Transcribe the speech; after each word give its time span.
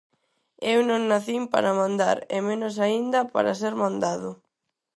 Eu 0.73 0.79
non 0.89 1.01
nacín 1.11 1.43
para 1.53 1.77
mandar 1.81 2.17
e 2.35 2.37
menos 2.49 2.75
aínda 2.85 3.19
para 3.33 3.57
ser 3.61 3.73
mandado 3.83 4.29